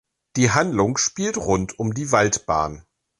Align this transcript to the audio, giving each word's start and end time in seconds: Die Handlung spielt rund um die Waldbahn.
Die 0.35 0.49
Handlung 0.49 0.97
spielt 0.97 1.37
rund 1.37 1.77
um 1.77 1.93
die 1.93 2.11
Waldbahn. 2.11 2.83